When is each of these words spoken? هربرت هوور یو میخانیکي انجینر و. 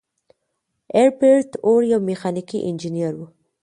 هربرت 0.97 1.49
هوور 1.65 1.83
یو 1.91 1.99
میخانیکي 2.09 2.57
انجینر 2.67 3.13
و. 3.17 3.21